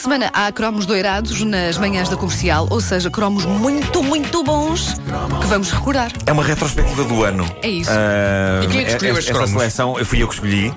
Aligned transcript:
semana 0.00 0.30
há 0.32 0.50
cromos 0.50 0.86
doirados 0.86 1.42
nas 1.42 1.76
manhãs 1.78 2.08
da 2.08 2.16
comercial, 2.16 2.66
ou 2.70 2.80
seja, 2.80 3.10
cromos 3.10 3.44
muito, 3.44 4.02
muito 4.02 4.42
bons 4.42 4.94
que 5.40 5.46
vamos 5.46 5.70
recordar. 5.70 6.10
É 6.26 6.32
uma 6.32 6.42
retrospectiva 6.42 7.04
do 7.04 7.22
ano. 7.22 7.48
É 7.62 7.68
isso. 7.68 7.90
Ah, 7.92 8.60
E 8.64 8.66
quem 8.68 8.80
é 8.80 8.84
que 8.84 8.90
escolheu 8.92 9.10
esta- 9.16 9.18
estes 9.20 9.30
esta 9.30 9.32
cromos? 9.34 9.50
seleção 9.50 9.98
eu 9.98 10.04
fui 10.06 10.22
eu 10.22 10.28
que 10.28 10.34
escolhi. 10.34 10.74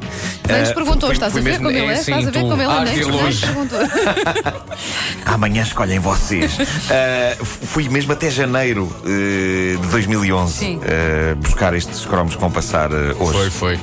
Antes 0.50 0.72
Ah, 0.72 0.74
perguntou, 0.74 1.08
foi- 1.08 1.14
estás 1.14 1.32
foi 1.32 1.42
a 1.42 1.44
ver 1.44 1.50
mesmo- 1.52 1.66
como 1.66 1.78
ele 1.78 1.88
é? 1.88 1.92
é, 1.94 1.96
sim, 1.96 2.02
estás 2.12 2.28
a 2.28 2.32
ver 2.32 2.40
tu- 2.44 2.50
como 2.50 2.62
ele 2.62 2.72
Ah, 2.72 2.84
de 2.84 3.04
longe. 3.06 3.46
perguntou. 3.46 3.80
Amanhã 5.26 5.64
escolhem 5.64 6.00
vocês. 6.00 6.52
Ah, 6.92 7.38
fui 7.44 7.88
mesmo 7.90 8.12
até 8.14 8.30
janeiro 8.30 8.94
eh, 9.06 9.78
de 9.82 9.88
2011 9.88 10.54
Sim. 10.54 10.80
eh, 10.84 11.34
buscar 11.36 11.74
estes 11.74 12.06
cromos 12.06 12.36
que 12.36 12.42
vão 12.42 12.52
passar 12.52 12.92
eh, 12.92 13.16
hoje. 13.20 13.50
Foi, 13.50 13.50
foi. 13.50 13.80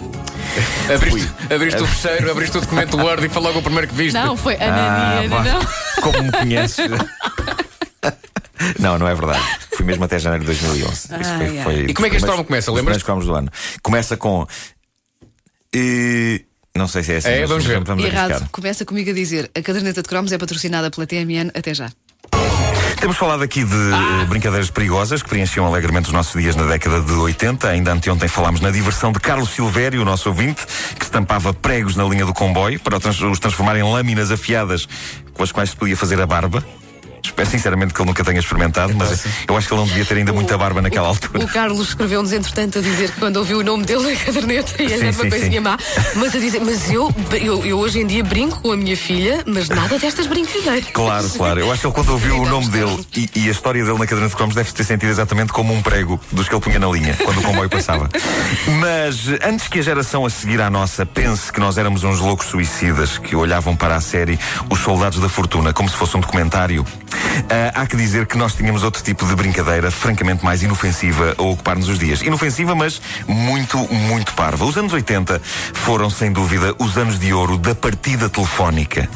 Abriste, 0.94 1.32
abriste 1.54 1.80
o 1.82 1.86
fecheiro, 1.86 2.30
abriste 2.30 2.58
o 2.58 2.60
documento 2.60 2.96
Word 2.96 3.24
e 3.26 3.28
foi 3.28 3.42
logo 3.42 3.58
o 3.58 3.62
primeiro 3.62 3.86
que 3.88 3.94
viste. 3.94 4.14
Não, 4.14 4.36
foi 4.36 4.56
Ah, 4.56 5.18
Anania, 5.20 5.28
vá. 5.28 5.42
não? 5.44 5.60
Como 6.02 6.22
me 6.22 6.32
conheces? 6.32 6.86
não, 8.78 8.98
não 8.98 9.06
é 9.08 9.14
verdade. 9.14 9.42
Fui 9.76 9.84
mesmo 9.86 10.04
até 10.04 10.18
janeiro 10.18 10.44
de 10.44 10.46
2011. 10.46 10.92
Isso 10.94 11.08
Ai, 11.12 11.22
foi, 11.24 11.58
ai. 11.58 11.64
foi 11.64 11.74
E 11.88 11.94
como 11.94 12.06
é 12.06 12.10
que 12.10 12.16
este 12.16 12.26
cromo 12.26 12.44
começa? 12.44 12.70
dos 12.70 12.76
Lembras-te? 12.80 13.04
do 13.04 13.34
ano. 13.34 13.50
Começa 13.82 14.16
com. 14.16 14.46
eh, 15.74 16.40
não 16.76 16.88
sei 16.88 17.02
se 17.02 17.12
é 17.12 17.16
assim. 17.18 17.28
É, 17.28 17.46
vamos 17.46 17.64
ver. 17.64 17.80
Vamos 17.84 18.04
Errado. 18.04 18.48
Começa 18.50 18.84
comigo 18.84 19.10
a 19.10 19.14
dizer: 19.14 19.50
a 19.54 19.62
caderneta 19.62 20.02
de 20.02 20.08
cromos 20.08 20.32
é 20.32 20.38
patrocinada 20.38 20.90
pela 20.90 21.06
TMN. 21.06 21.50
Até 21.54 21.74
já. 21.74 21.90
Temos 23.00 23.16
falado 23.16 23.42
aqui 23.42 23.64
de 23.64 23.74
eh, 23.74 24.24
brincadeiras 24.26 24.70
perigosas 24.70 25.22
que 25.22 25.28
preenchiam 25.30 25.64
alegremente 25.64 26.08
os 26.08 26.12
nossos 26.12 26.38
dias 26.38 26.54
na 26.54 26.64
década 26.64 27.00
de 27.00 27.12
80. 27.12 27.66
Ainda 27.66 27.92
anteontem 27.92 28.28
falámos 28.28 28.60
na 28.60 28.70
diversão 28.70 29.10
de 29.10 29.18
Carlos 29.18 29.48
Silvério, 29.50 30.02
o 30.02 30.04
nosso 30.04 30.28
ouvinte, 30.28 30.66
que 30.98 31.04
estampava 31.04 31.54
pregos 31.54 31.96
na 31.96 32.04
linha 32.04 32.26
do 32.26 32.34
comboio 32.34 32.78
para 32.78 32.98
os 32.98 33.40
transformar 33.40 33.76
em 33.76 33.82
lâminas 33.82 34.30
afiadas 34.30 34.86
com 35.32 35.42
as 35.42 35.50
quais 35.50 35.70
se 35.70 35.76
podia 35.76 35.96
fazer 35.96 36.20
a 36.20 36.26
barba. 36.26 36.62
Espero 37.22 37.48
sinceramente 37.48 37.94
que 37.94 38.00
ele 38.00 38.08
nunca 38.08 38.24
tenha 38.24 38.38
experimentado, 38.38 38.94
mas 38.96 39.24
eu 39.48 39.56
acho 39.56 39.66
que 39.66 39.74
ele 39.74 39.80
não 39.80 39.88
devia 39.88 40.04
ter 40.04 40.16
ainda 40.16 40.32
muita 40.32 40.56
barba 40.56 40.82
naquela 40.82 41.08
altura. 41.08 41.44
O 41.44 41.48
Carlos 41.48 41.88
escreveu-nos, 41.88 42.32
entretanto, 42.32 42.78
a 42.78 42.82
dizer 42.82 43.10
que 43.10 43.20
quando 43.20 43.36
ouviu 43.36 43.58
o 43.58 43.62
nome 43.62 43.84
dele 43.84 44.12
na 44.12 44.16
caderneta 44.16 44.82
ia 44.82 44.88
Sim, 44.88 44.94
era 44.94 45.12
sim, 45.12 45.20
uma 45.20 45.30
coisinha 45.30 45.52
sim. 45.52 45.60
má, 45.60 45.78
mas 46.16 46.34
a 46.34 46.38
dizer, 46.38 46.60
mas 46.60 46.90
eu, 46.90 47.14
eu, 47.32 47.64
eu 47.64 47.78
hoje 47.78 48.00
em 48.00 48.06
dia 48.06 48.24
brinco 48.24 48.60
com 48.60 48.72
a 48.72 48.76
minha 48.76 48.96
filha, 48.96 49.42
mas 49.46 49.68
nada 49.68 49.98
destas 49.98 50.26
brincadeiras. 50.26 50.90
Claro, 50.92 51.28
claro. 51.30 51.60
Eu 51.60 51.70
acho 51.70 51.80
que 51.80 51.86
ele, 51.86 51.94
quando 51.94 52.10
ouviu 52.10 52.40
o 52.40 52.46
nome 52.46 52.68
dele 52.68 53.06
e, 53.16 53.30
e 53.34 53.48
a 53.48 53.50
história 53.50 53.84
dele 53.84 53.98
na 53.98 54.06
caderneta 54.06 54.30
de 54.30 54.36
cromos, 54.36 54.54
deve 54.54 54.72
ter 54.72 54.84
sentido 54.84 55.10
exatamente 55.10 55.52
como 55.52 55.72
um 55.72 55.82
prego 55.82 56.20
dos 56.32 56.48
que 56.48 56.54
ele 56.54 56.62
punha 56.62 56.78
na 56.78 56.88
linha 56.88 57.16
quando 57.24 57.38
o 57.38 57.42
comboio 57.42 57.68
passava. 57.68 58.08
Mas 58.80 59.28
antes 59.42 59.68
que 59.68 59.78
a 59.78 59.82
geração 59.82 60.24
a 60.24 60.30
seguir 60.30 60.60
à 60.60 60.70
nossa 60.70 61.04
pense 61.04 61.52
que 61.52 61.60
nós 61.60 61.78
éramos 61.78 62.04
uns 62.04 62.20
loucos 62.20 62.46
suicidas 62.46 63.18
que 63.18 63.34
olhavam 63.36 63.76
para 63.76 63.96
a 63.96 64.00
série 64.00 64.38
Os 64.70 64.80
Soldados 64.80 65.20
da 65.20 65.28
Fortuna 65.28 65.72
como 65.72 65.88
se 65.88 65.96
fosse 65.96 66.16
um 66.16 66.20
documentário, 66.20 66.84
ah, 67.48 67.82
há 67.82 67.86
que 67.86 67.96
dizer 67.96 68.26
que 68.26 68.36
nós 68.36 68.54
tínhamos 68.54 68.82
outro 68.82 69.02
tipo 69.02 69.26
de 69.26 69.34
brincadeira, 69.34 69.90
francamente 69.90 70.44
mais 70.44 70.62
inofensiva, 70.62 71.34
a 71.36 71.42
ocupar-nos 71.42 71.88
os 71.88 71.98
dias. 71.98 72.22
Inofensiva, 72.22 72.74
mas 72.74 73.00
muito, 73.26 73.76
muito 73.92 74.32
parva. 74.34 74.64
Os 74.64 74.76
anos 74.76 74.92
80 74.92 75.40
foram, 75.74 76.10
sem 76.10 76.32
dúvida, 76.32 76.74
os 76.78 76.96
anos 76.96 77.18
de 77.18 77.32
ouro 77.32 77.58
da 77.58 77.74
partida 77.74 78.28
telefónica. 78.28 79.08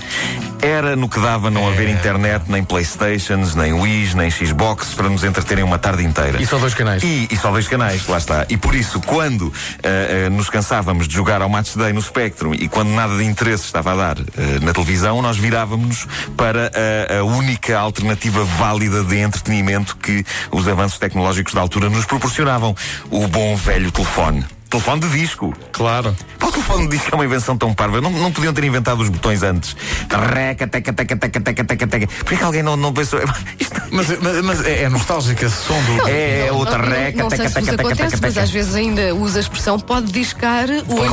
Era 0.61 0.97
no 0.97 1.09
que 1.09 1.21
dava 1.21 1.51
não 1.51 1.69
haver 1.69 1.89
internet, 1.91 2.45
nem 2.49 2.65
Playstations, 2.65 3.55
nem 3.55 3.73
Wii's, 3.73 4.15
nem 4.15 4.31
Xbox 4.31 4.95
para 4.95 5.09
nos 5.09 5.23
entreterem 5.23 5.63
uma 5.63 5.79
tarde 5.79 6.05
inteira. 6.05 6.41
E 6.41 6.47
só 6.47 6.59
dois 6.59 6.73
canais. 6.73 7.03
E, 7.03 7.29
e 7.31 7.37
só 7.37 7.51
dois 7.51 7.69
canais, 7.69 8.07
lá 8.07 8.17
está. 8.17 8.47
E 8.49 8.57
por 8.57 8.75
isso, 8.75 9.01
quando 9.01 9.53
ah, 9.83 10.27
ah, 10.27 10.31
nos 10.31 10.49
cansávamos 10.49 11.07
de 11.07 11.15
jogar 11.15 11.43
ao 11.43 11.49
Match 11.49 11.75
Day 11.77 11.93
no 11.93 12.01
Spectrum 12.01 12.55
e 12.55 12.67
quando 12.69 12.89
nada 12.91 13.17
de 13.17 13.25
interesse 13.25 13.65
estava 13.65 13.93
a 13.93 13.97
dar 13.97 14.17
na 14.63 14.73
televisão, 14.73 15.21
nós 15.21 15.37
virávamos 15.37 16.07
para 16.37 16.71
a, 16.75 17.19
a 17.19 17.25
única 17.25 17.79
alternativa 17.85 18.45
válida 18.59 19.03
de 19.05 19.19
entretenimento 19.19 19.97
que 19.97 20.25
os 20.51 20.67
avanços 20.69 20.99
tecnológicos 20.99 21.55
da 21.55 21.61
altura 21.61 21.89
nos 21.89 22.05
proporcionavam: 22.05 22.75
o 23.11 23.27
bom 23.29 23.57
velho 23.57 23.91
telefone. 23.91 24.54
Telefone 24.75 25.01
de 25.03 25.09
disco. 25.21 25.55
Claro. 25.71 26.17
Pá, 26.37 26.47
O 26.49 26.53
telefone 26.53 26.89
de 26.89 26.97
disco 26.97 27.09
é 27.13 27.15
uma 27.15 27.25
invenção 27.25 27.57
tão 27.57 27.73
parva. 27.73 28.01
Não, 28.01 28.11
não 28.11 28.33
podiam 28.33 28.53
ter 28.53 28.65
inventado 28.65 29.01
os 29.01 29.09
botões 29.09 29.45
antes. 29.45 29.77
Reca, 30.11 30.67
teca, 30.67 30.93
teca, 30.93 31.17
teca, 31.17 31.41
teca, 31.41 31.65
teca, 31.65 31.87
teca. 31.87 32.07
Por 32.25 32.37
que 32.37 32.43
alguém 32.43 32.63
não, 32.63 32.77
não 32.77 32.93
pensou? 32.93 33.21
Isto 33.59 33.81
Mas, 33.93 34.09
mas, 34.21 34.45
mas 34.45 34.67
é, 34.67 34.83
é 34.83 34.89
nostálgico 34.89 35.45
esse 35.45 35.55
som 35.63 35.81
do. 35.85 36.09
é 36.09 36.49
outra 36.51 36.79
Não- 36.79 36.89
não- 36.89 36.97
reca, 36.97 37.23
Não 37.23 37.31
sei 37.31 37.39
teca, 37.39 37.51
teca, 37.51 37.67
teca, 37.71 37.83
acontece, 37.83 38.11
teca, 38.11 38.19
mas 38.23 38.35
teca. 38.35 38.43
às 38.45 38.51
vezes 38.51 38.75
ainda 38.75 39.15
usa 39.15 39.39
a 39.39 39.43
expressão 39.43 39.79
pode 39.79 40.11
discar 40.11 40.65
o 40.69 40.95
808. 41.01 41.09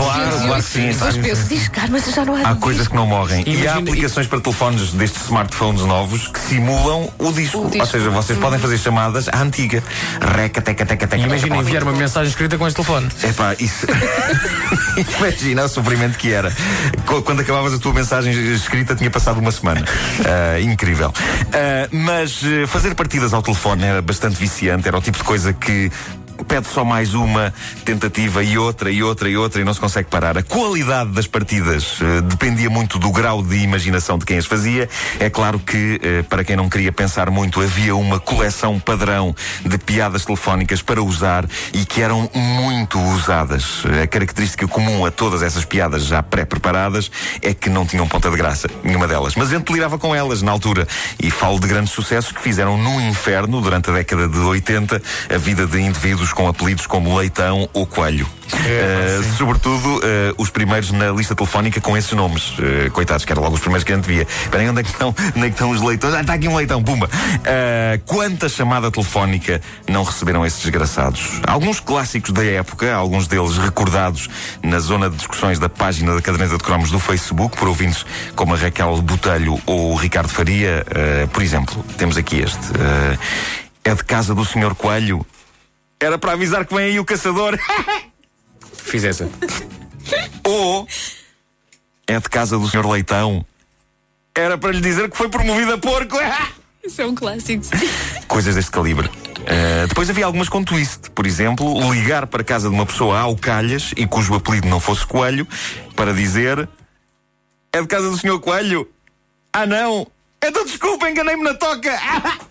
claro 0.48 0.56
que 0.56 0.62
sim, 0.64 0.92
sim, 0.94 1.22
penso, 1.22 1.48
discar, 1.48 1.92
mas 1.92 2.06
já 2.12 2.26
não 2.26 2.36
há 2.36 2.50
Há 2.50 2.56
coisas 2.56 2.82
disco. 2.82 2.94
que 2.96 2.98
não 3.00 3.06
morrem. 3.06 3.44
E 3.46 3.68
há 3.68 3.76
aplicações 3.76 4.26
para 4.26 4.40
telefones 4.42 4.92
destes 4.94 5.24
smartphones 5.26 5.82
novos 5.84 6.28
que 6.30 6.40
simulam 6.40 7.12
o 7.20 7.32
disco. 7.32 7.60
O 7.60 7.66
disco. 7.70 7.80
Ou 7.82 7.86
seja, 7.86 8.10
vocês 8.10 8.40
podem 8.40 8.58
fazer 8.58 8.80
chamadas 8.80 9.28
à 9.30 9.38
antiga. 9.40 9.84
Reca, 10.36 10.62
teca, 10.62 10.84
teca, 10.86 11.06
teca. 11.08 11.24
Imagina 11.24 11.50
teca, 11.58 11.62
enviar 11.62 11.84
uma 11.84 11.92
mensagem 11.92 12.30
escrita 12.32 12.58
com 12.58 12.66
este 12.66 12.76
telefone. 12.78 13.08
Isso. 13.60 13.86
Imagina 15.20 15.64
o 15.64 15.70
sofrimento 15.70 16.18
que 16.18 16.32
era. 16.32 16.52
Qu- 17.06 17.22
Quando 17.22 17.42
acabavas 17.42 17.74
a 17.74 17.80
tua 17.80 17.94
mensagem 17.94 18.34
escrita, 18.54 18.96
tinha 18.96 19.10
passado 19.10 19.40
uma 19.40 19.52
semana. 19.52 19.84
Ah, 20.26 20.60
incrível. 20.60 21.14
Ah, 21.54 21.88
mas 21.92 22.42
eh, 22.44 22.68
fazer 22.68 22.94
partidas 22.96 23.34
ao 23.34 23.42
telefone 23.42 23.84
era 23.86 24.02
bastante 24.02 24.36
viciante, 24.36 24.88
era 24.88 24.98
o 24.98 25.02
tipo 25.02 25.18
de 25.18 25.24
coisa 25.24 25.54
que. 25.54 25.92
Pede 26.48 26.68
só 26.68 26.84
mais 26.84 27.14
uma 27.14 27.54
tentativa 27.86 28.44
e 28.44 28.58
outra 28.58 28.92
e 28.92 29.04
outra 29.04 29.30
e 29.30 29.38
outra 29.38 29.62
e 29.62 29.64
não 29.64 29.74
se 29.74 29.80
consegue 29.80 30.10
parar. 30.10 30.38
A 30.38 30.44
qualidade 30.44 31.12
das 31.12 31.28
partidas 31.28 32.00
eh, 32.02 32.22
dependia 32.22 32.70
muito 32.70 32.98
do 32.98 33.12
grau 33.12 33.42
de 33.44 33.58
imaginação 33.58 34.18
de 34.18 34.26
quem 34.26 34.38
as 34.38 34.46
fazia. 34.46 34.90
É 35.20 35.30
claro 35.30 35.60
que, 35.60 36.00
eh, 36.02 36.24
para 36.24 36.44
quem 36.44 36.56
não 36.56 36.70
queria 36.70 36.92
pensar 36.92 37.30
muito, 37.30 37.62
havia 37.62 37.96
uma 37.96 38.20
coleção 38.20 38.80
padrão 38.80 39.36
de 39.66 39.78
piadas 39.78 40.26
telefónicas 40.26 40.82
para 40.82 41.02
usar 41.02 41.46
e 41.74 41.86
que 41.86 42.02
eram 42.02 42.30
muito 42.34 43.00
usadas. 43.00 43.84
A 44.02 44.08
característica 44.08 44.68
comum 44.68 45.06
a 45.06 45.12
todas 45.12 45.42
essas 45.44 45.66
piadas 45.66 46.06
já 46.06 46.22
pré-preparadas 46.24 47.12
é 47.42 47.54
que 47.54 47.70
não 47.70 47.86
tinham 47.86 48.08
ponta 48.08 48.30
de 48.30 48.38
graça, 48.38 48.68
nenhuma 48.84 49.08
delas. 49.08 49.36
Mas 49.36 49.52
gente 49.52 49.72
lidava 49.72 49.98
com 49.98 50.16
elas 50.16 50.42
na 50.42 50.52
altura. 50.52 50.88
E 51.22 51.30
falo 51.30 51.60
de 51.60 51.68
grandes 51.68 51.94
sucessos 51.94 52.32
que 52.32 52.42
fizeram 52.42 52.78
no 52.78 53.00
inferno, 53.02 53.62
durante 53.62 53.90
a 53.90 53.94
década 53.94 54.28
de 54.28 54.40
80, 54.40 55.02
a 55.30 55.38
vida 55.38 55.68
de 55.68 55.80
indivíduos 55.80 56.31
com 56.34 56.48
apelidos 56.48 56.88
como 56.88 57.18
Leitão 57.18 57.70
ou 57.74 57.86
Coelho. 57.86 58.28
Eh, 58.54 59.22
sobretudo 59.38 60.02
eh, 60.04 60.34
os 60.38 60.50
primeiros 60.50 60.92
na 60.92 61.10
lista 61.12 61.36
telefónica 61.36 61.80
com 61.80 61.96
esses 61.96 62.12
nomes. 62.12 62.54
Eh, 62.60 62.90
coitados, 62.90 63.26
que 63.26 63.32
eram 63.32 63.42
logo 63.42 63.56
os 63.56 63.62
primeiros 63.62 63.84
que 63.84 63.94
a 63.94 63.96
gente 63.96 64.06
via. 64.06 64.24
Espera 64.24 64.64
aí, 64.64 64.70
onde 64.70 64.82
é 64.82 64.84
que 64.84 64.90
estão, 64.90 65.10
onde 65.36 65.40
é 65.40 65.50
que 65.50 65.56
estão 65.56 65.70
os 65.70 65.82
leitões? 65.82 66.14
Ah, 66.14 66.22
está 66.22 66.34
aqui 66.34 66.48
um 66.48 66.56
leitão, 66.56 66.84
pumba! 66.84 67.10
Quanta 68.06 68.50
chamada 68.50 68.92
telefónica 68.92 69.62
não 69.88 70.04
receberam 70.04 70.46
esses 70.46 70.62
desgraçados? 70.62 71.42
Alguns 71.48 71.80
clássicos 71.80 72.32
da 72.32 72.44
época, 72.44 72.94
alguns 72.94 73.28
deles 73.28 73.58
recordados 73.58 74.30
na 74.64 74.80
zona 74.80 75.10
de 75.10 75.16
discussões 75.16 75.60
da 75.60 75.70
página 75.70 76.14
da 76.14 76.22
caderneta 76.22 76.58
de 76.58 76.64
cromos 76.64 76.92
do 76.92 77.00
Facebook, 77.00 77.58
por 77.58 77.68
ouvintes 77.68 78.06
como 78.36 78.54
a 78.54 78.58
Raquel 78.58 79.02
Botelho 79.02 79.60
ou 79.66 79.94
o 79.94 79.96
Ricardo 79.96 80.30
Faria. 80.30 80.86
Por 81.32 81.42
exemplo, 81.42 81.84
temos 81.98 82.18
aqui 82.18 82.42
este. 82.42 82.60
É 83.84 83.96
de 83.96 84.04
casa 84.04 84.36
do 84.36 84.46
Senhor 84.46 84.76
Coelho. 84.76 85.26
Era 86.02 86.18
para 86.18 86.32
avisar 86.32 86.66
que 86.66 86.74
vem 86.74 86.86
aí 86.86 87.00
o 87.00 87.06
caçador. 87.06 87.58
Fiz 88.74 89.04
essa. 89.04 89.30
Ou 90.44 90.88
é 92.08 92.20
de 92.20 92.28
casa 92.28 92.58
do 92.58 92.68
Sr. 92.68 92.90
Leitão. 92.90 93.46
Era 94.34 94.58
para 94.58 94.72
lhe 94.72 94.82
dizer 94.82 95.10
que 95.12 95.16
foi 95.16 95.30
promovido 95.30 95.74
a 95.74 95.78
porco. 95.78 96.18
Isso 96.84 97.02
é 97.04 97.06
um 97.06 97.14
clássico. 97.14 97.64
Coisas 98.28 98.56
deste 98.56 98.72
calibre. 98.72 99.08
Uh, 99.08 99.88
depois 99.88 100.10
havia 100.10 100.26
algumas 100.26 100.50
com 100.50 100.64
twist. 100.64 101.12
Por 101.12 101.28
exemplo, 101.28 101.94
ligar 101.94 102.26
para 102.26 102.44
casa 102.44 102.68
de 102.68 102.74
uma 102.74 102.86
pessoa 102.86 103.20
ao 103.20 103.36
calhas 103.36 103.94
e 103.96 104.08
cujo 104.08 104.34
apelido 104.34 104.68
não 104.68 104.80
fosse 104.80 105.06
Coelho 105.06 105.48
para 105.96 106.14
dizer: 106.14 106.68
É 107.72 107.80
de 107.80 107.88
casa 107.88 108.10
do 108.10 108.18
Sr. 108.18 108.40
Coelho? 108.40 108.90
Ah, 109.54 109.68
não! 109.68 110.08
Então 110.44 110.66
desculpa, 110.66 111.08
enganei-me 111.10 111.44
na 111.44 111.54
toca! 111.54 111.92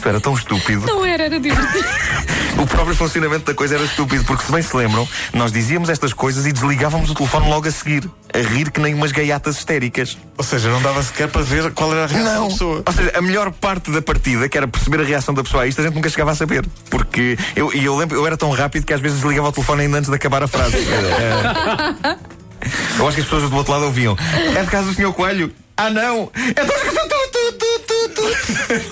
Isto 0.00 0.08
era 0.08 0.18
tão 0.18 0.32
estúpido. 0.32 0.86
Não 0.86 1.04
era, 1.04 1.24
era 1.24 1.38
divertido. 1.38 1.84
O 2.58 2.66
próprio 2.66 2.94
funcionamento 2.94 3.46
da 3.46 3.54
coisa 3.54 3.76
era 3.76 3.84
estúpido, 3.84 4.22
porque 4.24 4.44
se 4.44 4.52
bem 4.52 4.60
se 4.60 4.76
lembram, 4.76 5.08
nós 5.32 5.50
dizíamos 5.50 5.88
estas 5.88 6.12
coisas 6.12 6.44
e 6.44 6.52
desligávamos 6.52 7.08
o 7.08 7.14
telefone 7.14 7.48
logo 7.48 7.66
a 7.66 7.70
seguir, 7.70 8.10
a 8.34 8.38
rir 8.38 8.70
que 8.70 8.80
nem 8.80 8.92
umas 8.92 9.12
gaiatas 9.12 9.56
histéricas. 9.56 10.18
Ou 10.36 10.44
seja, 10.44 10.68
não 10.68 10.82
dava 10.82 11.02
sequer 11.02 11.28
para 11.28 11.40
ver 11.40 11.70
qual 11.72 11.90
era 11.92 12.04
a 12.04 12.06
reação 12.06 12.42
da 12.44 12.50
pessoa. 12.50 12.82
Ou 12.84 12.92
seja, 12.92 13.12
a 13.14 13.22
melhor 13.22 13.50
parte 13.50 13.90
da 13.90 14.02
partida, 14.02 14.46
que 14.46 14.58
era 14.58 14.68
perceber 14.68 15.00
a 15.00 15.04
reação 15.04 15.32
da 15.32 15.42
pessoa 15.42 15.62
a 15.62 15.66
isto, 15.66 15.80
a 15.80 15.84
gente 15.84 15.94
nunca 15.94 16.10
chegava 16.10 16.32
a 16.32 16.34
saber. 16.34 16.66
Porque 16.90 17.38
eu, 17.56 17.72
e 17.72 17.82
eu 17.82 17.96
lembro, 17.96 18.18
eu 18.18 18.26
era 18.26 18.36
tão 18.36 18.50
rápido 18.50 18.84
que 18.84 18.92
às 18.92 19.00
vezes 19.00 19.20
desligava 19.20 19.48
o 19.48 19.52
telefone 19.52 19.82
ainda 19.82 19.98
antes 19.98 20.10
de 20.10 20.16
acabar 20.16 20.42
a 20.42 20.48
frase. 20.48 20.76
É, 22.62 23.00
eu 23.00 23.06
acho 23.08 23.14
que 23.14 23.22
as 23.22 23.26
pessoas 23.26 23.48
do 23.48 23.56
outro 23.56 23.72
lado 23.72 23.86
ouviam. 23.86 24.14
É 24.54 24.62
de 24.62 24.70
casa 24.70 24.88
do 24.88 24.94
Sr. 24.94 25.12
Coelho? 25.14 25.50
Ah, 25.76 25.88
não! 25.88 26.30
É 26.34 26.62
de 26.62 26.70
casa 26.70 26.90
do 26.90 27.08
tu, 27.08 27.30
tu, 27.32 27.39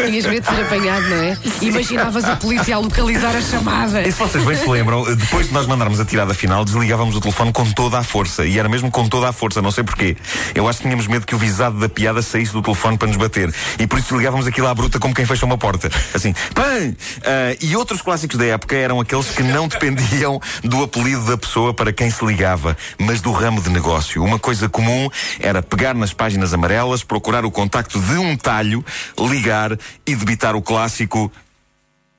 Tinhas 0.04 0.26
medo 0.26 0.40
de 0.40 0.54
ser 0.54 0.62
apanhado, 0.62 1.08
não 1.08 1.16
é? 1.16 1.38
Imaginavas 1.62 2.24
a 2.24 2.36
polícia 2.36 2.76
a 2.76 2.78
localizar 2.78 3.34
a 3.34 3.40
chamada. 3.40 4.02
E 4.02 4.12
se 4.12 4.18
vocês 4.18 4.44
bem 4.44 4.56
se 4.56 4.68
lembram, 4.68 5.04
depois 5.14 5.48
de 5.48 5.54
nós 5.54 5.66
mandarmos 5.66 6.00
a 6.00 6.04
tirada 6.04 6.34
final, 6.34 6.64
desligávamos 6.64 7.16
o 7.16 7.20
telefone 7.20 7.52
com 7.52 7.70
toda 7.72 7.98
a 7.98 8.02
força. 8.02 8.44
E 8.44 8.58
era 8.58 8.68
mesmo 8.68 8.90
com 8.90 9.08
toda 9.08 9.28
a 9.28 9.32
força, 9.32 9.62
não 9.62 9.70
sei 9.70 9.84
porquê. 9.84 10.16
Eu 10.54 10.68
acho 10.68 10.78
que 10.78 10.84
tínhamos 10.84 11.06
medo 11.06 11.26
que 11.26 11.34
o 11.34 11.38
visado 11.38 11.78
da 11.78 11.88
piada 11.88 12.22
saísse 12.22 12.52
do 12.52 12.62
telefone 12.62 12.96
para 12.96 13.08
nos 13.08 13.16
bater. 13.16 13.52
E 13.78 13.86
por 13.86 13.98
isso 13.98 14.08
desligávamos 14.08 14.46
aquilo 14.46 14.66
à 14.66 14.74
bruta 14.74 14.98
como 14.98 15.14
quem 15.14 15.26
fecha 15.26 15.44
uma 15.44 15.58
porta. 15.58 15.90
Assim, 16.14 16.34
pã! 16.54 16.94
Ah, 17.24 17.56
e 17.60 17.76
outros 17.76 18.02
clássicos 18.02 18.36
da 18.36 18.44
época 18.46 18.76
eram 18.76 19.00
aqueles 19.00 19.28
que 19.30 19.42
não 19.42 19.68
dependiam 19.68 20.40
do 20.62 20.82
apelido 20.82 21.24
da 21.24 21.36
pessoa 21.36 21.74
para 21.74 21.92
quem 21.92 22.10
se 22.10 22.24
ligava, 22.24 22.76
mas 22.98 23.20
do 23.20 23.32
ramo 23.32 23.60
de 23.60 23.70
negócio. 23.70 24.22
Uma 24.22 24.38
coisa 24.38 24.68
comum 24.68 25.08
era 25.40 25.62
pegar 25.62 25.94
nas 25.94 26.12
páginas 26.12 26.52
amarelas, 26.52 27.02
procurar 27.02 27.44
o 27.44 27.50
contacto 27.50 27.98
de 28.00 28.14
um 28.14 28.36
talho, 28.36 28.84
ligar 29.26 29.78
e 30.06 30.14
debitar 30.14 30.54
o 30.54 30.62
clássico 30.62 31.32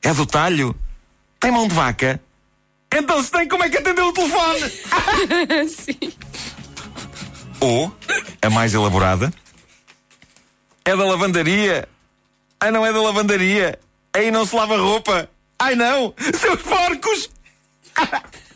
é 0.01 0.13
do 0.13 0.25
talho? 0.25 0.75
Tem 1.39 1.51
mão 1.51 1.67
de 1.67 1.73
vaca? 1.73 2.19
Então 2.93 3.21
se 3.21 3.31
tem, 3.31 3.47
como 3.47 3.63
é 3.63 3.69
que 3.69 3.77
atendeu 3.77 4.07
o 4.07 4.13
telefone? 4.13 4.71
Sim. 5.69 6.13
Ou, 7.59 7.93
a 8.41 8.49
mais 8.49 8.73
elaborada, 8.73 9.31
é 10.85 10.95
da 10.95 11.05
lavandaria. 11.05 11.87
Ai, 12.59 12.71
não 12.71 12.85
é 12.85 12.91
da 12.91 13.01
lavandaria. 13.01 13.79
Aí 14.13 14.31
não 14.31 14.45
se 14.45 14.55
lava 14.55 14.77
roupa. 14.77 15.29
Ai, 15.59 15.75
não! 15.75 16.13
Seus 16.39 16.61
porcos! 16.61 17.29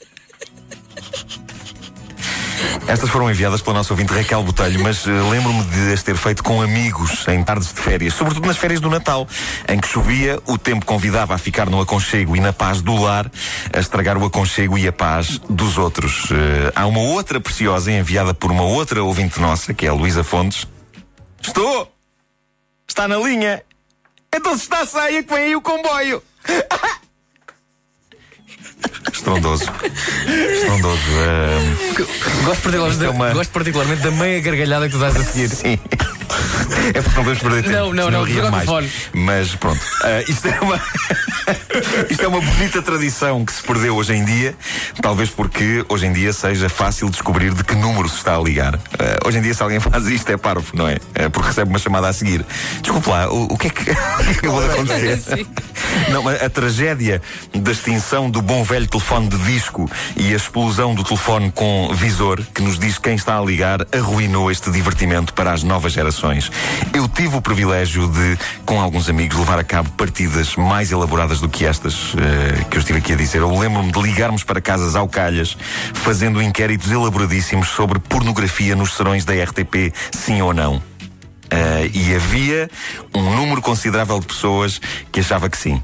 Estas 2.88 3.10
foram 3.10 3.30
enviadas 3.30 3.62
pela 3.62 3.78
nossa 3.78 3.94
ouvinte 3.94 4.14
Raquel 4.14 4.44
Botelho, 4.44 4.84
mas 4.84 5.08
eh, 5.08 5.12
lembro-me 5.30 5.64
de 5.64 5.94
as 5.94 6.04
ter 6.04 6.16
feito 6.16 6.44
com 6.44 6.62
amigos 6.62 7.28
em 7.28 7.44
tardes 7.44 7.74
de 7.74 7.80
férias, 7.80 8.14
sobretudo 8.14 8.48
nas 8.48 8.58
férias 8.58 8.80
do 8.80 8.90
Natal, 8.90 9.28
em 9.68 9.80
que 9.80 9.88
chovia, 9.88 10.40
o 10.46 10.58
tempo 10.58 10.86
convidava 10.86 11.34
a 11.34 11.38
ficar 11.38 11.70
no 11.70 11.82
aconchego 11.82 12.36
e 12.36 12.40
na 12.40 12.54
paz 12.54 12.82
do 12.82 12.96
lar, 12.96 13.32
a 13.72 13.80
estragar 13.80 14.18
o 14.18 14.26
aconchego 14.26 14.78
e 14.78 14.88
a 14.88 14.92
paz 14.92 15.40
dos 15.50 15.78
outros. 15.78 16.30
Eh, 16.32 16.72
há 16.76 16.86
uma 16.86 17.02
outra 17.02 17.40
preciosa 17.40 17.92
enviada 17.92 18.34
por 18.34 18.52
uma 18.52 18.64
outra 18.64 19.04
ouvinte 19.04 19.40
nossa, 19.40 19.74
que 19.74 19.86
é 19.86 19.90
a 19.90 19.94
Luísa 19.94 20.24
Fontes. 20.24 20.68
Estou! 21.42 21.92
Está 22.88 23.08
na 23.08 23.18
linha! 23.18 23.64
Então 24.34 24.56
se 24.58 24.64
está 24.64 24.86
saia 24.86 25.24
que 25.24 25.34
vem 25.34 25.46
aí 25.46 25.56
o 25.56 25.62
comboio! 25.62 26.22
Estrondoso. 29.38 29.66
Estrondoso. 30.28 31.02
eh, 31.20 31.76
Gosto 32.46 32.62
particularmente, 32.64 33.06
é 33.06 33.34
gosto 33.34 33.52
particularmente 33.52 34.02
da 34.04 34.12
meia 34.12 34.42
gargalhada 34.42 34.86
que 34.88 34.94
tu 34.94 35.00
dás 35.00 35.16
a 35.16 35.24
seguir. 35.24 35.50
Sim. 35.50 35.80
É 36.90 37.02
porque 37.02 37.18
não 37.18 37.24
podemos 37.24 37.40
perder 37.40 37.64
tempo. 37.64 37.76
Não, 37.76 37.94
não, 37.94 38.12
não, 38.12 38.24
ria 38.24 38.36
joga 38.36 38.48
o 38.48 38.52
mais. 38.52 39.10
Mas 39.14 39.56
pronto. 39.56 39.80
Ah, 40.04 40.22
isto, 40.28 40.48
é 40.48 40.60
uma... 40.60 40.76
isto 42.10 42.24
é 42.24 42.28
uma 42.28 42.42
bonita 42.42 42.82
tradição 42.82 43.46
que 43.46 43.54
se 43.54 43.64
perdeu 43.64 43.96
hoje 43.96 44.14
em 44.14 44.26
dia. 44.26 44.56
Talvez 45.02 45.30
porque 45.30 45.86
hoje 45.88 46.08
em 46.08 46.14
dia 46.14 46.34
seja 46.34 46.68
fácil 46.68 47.10
descobrir 47.10 47.54
de 47.54 47.64
que 47.64 47.76
número 47.76 48.10
se 48.10 48.18
está 48.18 48.36
a 48.36 48.40
ligar. 48.40 48.76
Ah, 49.00 49.28
hoje 49.28 49.38
em 49.38 49.42
dia, 49.42 49.54
se 49.54 49.64
alguém 49.64 49.80
faz 49.80 50.06
isto, 50.08 50.30
é 50.30 50.38
parvo, 50.38 50.72
não 50.74 50.88
é? 50.88 50.98
Ah, 51.16 51.30
porque 51.30 51.48
recebe 51.48 51.70
uma 51.70 51.80
chamada 51.80 52.08
a 52.08 52.14
seguir. 52.14 52.46
Desculpe 52.82 53.10
lá, 53.10 53.32
o, 53.32 53.54
o 53.54 53.58
que 53.58 53.68
é 53.68 53.70
que, 53.70 53.92
acabou 54.38 54.62
de 54.62 54.70
acontecer? 54.72 55.48
Não, 56.10 56.24
mas 56.24 56.42
a 56.42 56.50
tragédia 56.50 57.22
da 57.54 57.72
extinção 57.72 58.30
do 58.30 58.42
bom 58.42 58.64
velho 58.64 58.88
telefone 58.88 59.30
de 59.30 59.38
disco 59.38 59.90
e 60.16 60.34
a 60.34 60.36
explosão 60.36 60.94
do 60.94 61.04
telefone 61.04 61.52
com 61.52 61.94
visor, 61.94 62.42
que 62.54 62.62
nos 62.62 62.78
diz 62.78 62.98
quem 62.98 63.16
está 63.16 63.38
a 63.38 63.42
ligar, 63.42 63.86
arruinou 63.92 64.52
este 64.52 64.72
divertimento 64.72 65.34
para 65.34 65.52
as 65.52 65.64
novas 65.64 65.94
gerações. 65.94 66.52
Eu 66.94 67.08
tive 67.08 67.36
o 67.36 67.42
privilégio 67.42 68.08
de, 68.08 68.38
com 68.66 68.80
alguns 68.80 69.10
amigos, 69.10 69.38
levar 69.38 69.60
a 69.60 69.64
cabo 69.64 69.90
partidas 69.92 70.56
mais 70.56 70.92
elaboradas 70.92 71.40
do 71.40 71.50
que 71.50 71.66
estas 71.66 72.14
eh, 72.18 72.64
que 72.70 72.78
eu 72.78 72.80
estive 72.80 73.00
aqui 73.00 73.14
a 73.14 73.16
dizer. 73.16 73.40
Eu 73.40 73.58
lembro-me 73.58 73.92
de 73.92 74.02
ligarmos 74.02 74.44
para 74.44 74.62
casas 74.62 74.96
ao 74.96 75.08
calhas, 75.08 75.58
fazendo 75.94 76.42
inquéritos 76.42 76.92
elaboradíssimos 76.92 77.70
sobre 77.70 78.00
pornografia 78.00 78.76
nos 78.76 78.94
serões 78.94 79.26
da 79.26 79.34
RTP, 79.34 79.94
sim 80.12 80.42
ou 80.42 80.54
não. 80.54 80.76
Uh, 80.76 81.90
e 81.94 82.16
havia 82.16 82.70
um 83.14 83.36
número 83.36 83.62
considerável 83.62 84.20
de 84.20 84.26
pessoas 84.26 84.80
que 85.12 85.20
achava 85.20 85.50
que 85.50 85.58
sim. 85.58 85.82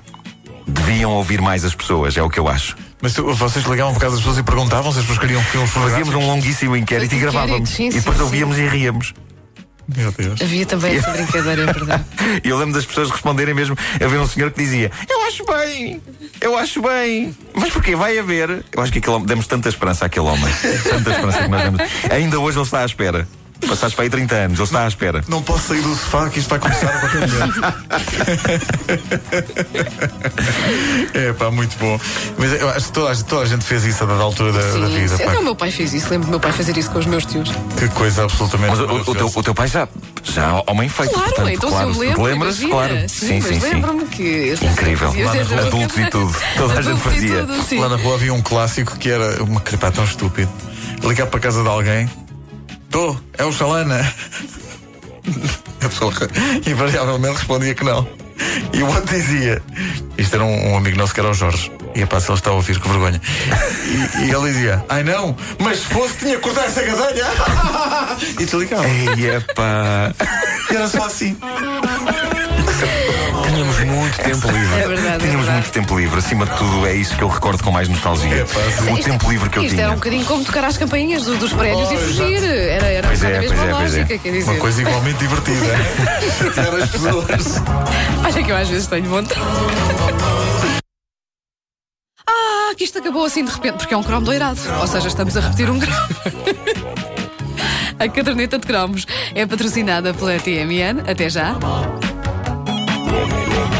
Deviam 0.67 1.11
ouvir 1.11 1.41
mais 1.41 1.63
as 1.65 1.73
pessoas, 1.75 2.15
é 2.17 2.21
o 2.23 2.29
que 2.29 2.39
eu 2.39 2.47
acho. 2.47 2.75
Mas 3.01 3.13
tu- 3.13 3.33
vocês 3.33 3.63
ligavam 3.65 3.93
por 3.93 3.99
causa 4.01 4.15
das 4.15 4.23
pessoas 4.23 4.39
e 4.39 4.43
perguntavam 4.43 4.91
se 4.91 4.99
as 4.99 5.05
pessoas 5.05 5.19
queriam 5.19 5.41
filmes 5.43 5.69
Fazíamos 5.71 6.13
um 6.15 6.25
longuíssimo 6.27 6.75
inquérito 6.75 7.13
e 7.15 7.19
gravávamos. 7.19 7.69
sim, 7.69 7.87
e 7.87 7.91
sim, 7.91 7.99
depois 7.99 8.17
sim. 8.17 8.23
ouvíamos 8.23 8.57
e 8.57 8.67
ríamos. 8.67 9.13
Meu 9.95 10.11
Deus. 10.11 10.41
Havia 10.41 10.65
também 10.65 10.97
essa 10.97 11.11
brincadeira, 11.11 11.63
é 11.63 11.73
verdade. 11.73 12.05
E 12.43 12.47
eu 12.49 12.57
lembro 12.57 12.73
das 12.73 12.85
pessoas 12.85 13.09
responderem 13.09 13.53
mesmo. 13.53 13.77
Havia 14.03 14.21
um 14.21 14.27
senhor 14.27 14.51
que 14.51 14.61
dizia: 14.61 14.91
Eu 15.09 15.21
acho 15.23 15.45
bem, 15.45 16.01
eu 16.41 16.57
acho 16.57 16.81
bem. 16.81 17.35
Mas 17.53 17.71
porquê? 17.71 17.95
Vai 17.95 18.17
haver. 18.17 18.63
Eu 18.71 18.81
acho 18.83 18.91
que 18.91 18.99
aquele 18.99 19.15
homem, 19.15 19.27
demos 19.27 19.47
tanta 19.47 19.69
esperança 19.69 20.05
àquele 20.05 20.27
homem. 20.27 20.53
Tanta 20.83 21.11
esperança 21.11 21.43
que 21.43 21.47
nós 21.47 21.63
demos. 21.63 21.81
Ainda 22.11 22.39
hoje 22.39 22.57
ele 22.57 22.65
está 22.65 22.81
à 22.81 22.85
espera. 22.85 23.27
Passados 23.67 23.93
para 23.93 24.05
aí 24.05 24.09
30 24.09 24.35
anos, 24.35 24.57
ele 24.59 24.65
está 24.65 24.83
à 24.85 24.87
espera. 24.87 25.23
Não 25.27 25.43
posso 25.43 25.67
sair 25.67 25.81
do 25.81 25.89
sofá 25.93 26.29
que 26.29 26.39
isto 26.39 26.49
vai 26.49 26.59
começar 26.59 26.87
a 26.87 26.99
qualquer 26.99 27.27
momento. 27.27 27.61
é 31.13 31.33
pá, 31.33 31.51
muito 31.51 31.77
bom. 31.77 31.99
Mas 32.37 32.53
eu 32.53 32.69
acho 32.69 32.87
que 32.87 32.91
toda, 32.93 33.09
a 33.11 33.13
gente- 33.13 33.25
toda 33.25 33.41
a 33.43 33.45
gente 33.45 33.65
fez 33.65 33.83
isso 33.85 34.03
a 34.03 34.07
dada 34.07 34.23
altura 34.23 34.53
da, 34.53 34.59
da 34.59 34.71
Sim, 34.87 34.95
vida. 34.95 35.17
sim. 35.17 35.23
Até 35.23 35.37
o 35.39 35.43
meu 35.43 35.55
pai 35.55 35.71
fez 35.71 35.93
isso. 35.93 36.09
Lembro 36.09 36.27
do 36.27 36.31
meu 36.31 36.39
pai 36.39 36.51
fazer 36.51 36.77
isso 36.77 36.89
com 36.89 36.99
os 36.99 37.05
meus 37.05 37.25
tios. 37.25 37.49
Que 37.77 37.87
coisa 37.89 38.23
absolutamente. 38.23 38.69
Mas 38.71 38.79
o, 38.79 39.11
o 39.11 39.15
teu, 39.15 39.31
o 39.35 39.43
teu 39.43 39.53
pai 39.53 39.67
já, 39.67 39.87
já 40.23 40.63
homem 40.67 40.87
feito. 40.89 41.11
Claro, 41.13 41.27
portanto, 41.33 41.49
então 41.49 41.69
claro, 41.69 41.93
se 41.93 41.97
eu 41.99 42.01
lembro. 42.07 42.23
lembras? 42.23 42.59
imagina. 42.59 42.69
Claro. 42.87 43.09
Sim, 43.09 43.41
mas 43.41 43.61
lembro-me 43.63 44.05
que. 44.05 44.55
Incrível. 44.61 45.13
Eu- 45.15 45.29
Adultos 45.59 45.97
e 45.97 46.05
tudo. 46.09 46.35
Toda 46.57 46.79
a 46.79 46.81
gente 46.81 47.01
fazia. 47.01 47.39
tudo, 47.45 47.63
sim. 47.63 47.79
Lá 47.79 47.89
na 47.89 47.97
rua 47.97 48.15
havia 48.15 48.33
um 48.33 48.41
clássico 48.41 48.97
que 48.97 49.09
era 49.09 49.43
uma 49.43 49.59
crepá 49.61 49.91
tão 49.91 50.03
estúpido. 50.05 50.49
Ligar 51.03 51.27
para 51.27 51.39
a 51.39 51.41
casa 51.43 51.61
de 51.61 51.67
alguém. 51.69 52.09
Tô, 52.89 53.15
é 53.37 53.45
o 53.45 53.51
Xalana. 53.51 54.13
A 55.83 55.89
pessoa 55.89 56.13
invariavelmente 56.65 57.37
respondia 57.37 57.75
que 57.75 57.83
não. 57.83 58.07
E 58.73 58.83
o 58.83 58.87
outro 58.87 59.15
dizia: 59.15 59.61
Isto 60.17 60.35
era 60.35 60.45
um, 60.45 60.71
um 60.71 60.77
amigo 60.77 60.97
nosso 60.97 61.13
que 61.13 61.19
era 61.19 61.29
o 61.29 61.33
Jorge. 61.33 61.71
E 61.95 62.05
pá, 62.05 62.19
se 62.19 62.29
ele 62.29 62.37
está 62.37 62.49
a 62.51 62.53
ouvir, 62.53 62.79
que 62.79 62.87
vergonha. 62.87 63.21
E, 63.85 64.25
e 64.25 64.31
ele 64.31 64.51
dizia: 64.51 64.85
Ai 64.89 65.03
não, 65.03 65.35
mas 65.59 65.79
se 65.79 65.85
fosse, 65.85 66.17
tinha 66.17 66.35
que 66.35 66.41
cortar 66.41 66.65
essa 66.65 66.83
gadanha. 66.83 67.25
E 68.39 68.45
desligava. 68.45 68.87
E 70.71 70.75
era 70.75 70.87
só 70.87 71.05
assim. 71.05 71.37
Tínhamos 73.59 73.79
muito 73.83 74.17
tempo 74.17 74.47
livre. 74.51 74.79
É 74.79 74.87
verdade, 74.87 75.07
é 75.07 75.17
Tínhamos 75.17 75.45
verdade. 75.45 75.51
muito 75.51 75.71
tempo 75.71 75.99
livre. 75.99 76.19
Acima 76.19 76.45
de 76.45 76.57
tudo, 76.57 76.87
é 76.87 76.93
isso 76.95 77.15
que 77.17 77.21
eu 77.21 77.27
recordo 77.27 77.61
com 77.61 77.71
mais 77.71 77.89
nostalgia. 77.89 78.33
É, 78.35 78.43
o 78.91 78.97
Isto- 78.97 79.11
tempo 79.11 79.29
livre 79.29 79.49
que 79.49 79.57
eu 79.59 79.63
Isto 79.63 79.71
tinha. 79.73 79.83
era 79.83 79.91
um 79.91 79.95
bocadinho 79.95 80.25
como 80.25 80.45
tocar 80.45 80.63
às 80.63 80.77
campainhas 80.77 81.23
do- 81.25 81.35
dos 81.37 81.51
prédios 81.51 81.89
Oh, 81.89 81.93
e 81.93 81.97
fugir. 81.97 82.43
Era, 82.43 82.85
era 82.87 83.07
Pois 83.07 83.21
é, 83.21 83.37
pois 83.39 83.51
é, 83.51 83.55
pois 83.55 83.59
é. 83.59 83.71
lógica, 83.73 84.17
quer 84.17 84.31
dizer. 84.31 84.49
Uma 84.51 84.59
coisa 84.59 84.81
igualmente 84.81 85.17
divertida. 85.19 85.65
Chatear 86.39 86.73
as 86.75 86.89
pessoas. 86.89 87.55
Olha 88.23 88.43
que 88.45 88.51
eu 88.51 88.55
às 88.55 88.69
vezes 88.69 88.87
tenho 88.87 89.05
vontade. 89.09 89.41
Ah, 92.31 92.73
que 92.77 92.83
isto 92.83 92.99
acabou 92.99 93.25
assim 93.25 93.43
de 93.43 93.51
repente, 93.51 93.77
porque 93.77 93.93
é 93.93 93.97
um 93.97 94.03
cromo 94.03 94.23
doirado. 94.25 94.59
Ou 94.79 94.87
seja, 94.87 95.07
estamos 95.07 95.35
a 95.35 95.41
repetir 95.41 95.69
um 95.69 95.79
cromo. 95.79 95.97
A 97.97 98.07
caderneta 98.07 98.59
de 98.59 98.67
cromos 98.67 99.05
é 99.33 99.45
patrocinada 99.47 100.13
pela 100.13 100.37
TMN. 100.39 101.01
Até 101.09 101.27
já. 101.29 101.55
Rock, 103.11 103.31
rock. 103.31 103.78